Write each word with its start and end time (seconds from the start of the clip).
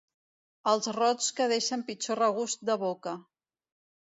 Els 0.71 0.87
rots 0.95 1.27
que 1.41 1.47
deixen 1.51 1.83
pitjor 1.91 2.19
regust 2.23 2.67
de 2.71 2.79
boca. 2.87 3.15